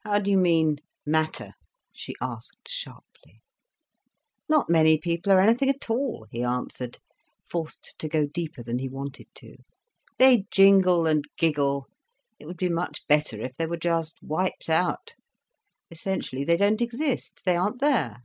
"How 0.00 0.18
do 0.18 0.30
you 0.30 0.38
mean, 0.38 0.78
matter?" 1.04 1.52
she 1.92 2.14
asked 2.22 2.70
sharply. 2.70 3.42
"Not 4.48 4.70
many 4.70 4.96
people 4.96 5.30
are 5.30 5.42
anything 5.42 5.68
at 5.68 5.90
all," 5.90 6.26
he 6.30 6.42
answered, 6.42 6.98
forced 7.50 7.98
to 7.98 8.08
go 8.08 8.24
deeper 8.26 8.62
than 8.62 8.78
he 8.78 8.88
wanted 8.88 9.26
to. 9.34 9.56
"They 10.16 10.46
jingle 10.50 11.06
and 11.06 11.26
giggle. 11.36 11.86
It 12.38 12.46
would 12.46 12.56
be 12.56 12.70
much 12.70 13.06
better 13.08 13.42
if 13.42 13.58
they 13.58 13.66
were 13.66 13.76
just 13.76 14.16
wiped 14.22 14.70
out. 14.70 15.12
Essentially, 15.90 16.44
they 16.44 16.56
don't 16.56 16.80
exist, 16.80 17.42
they 17.44 17.54
aren't 17.54 17.80
there." 17.80 18.22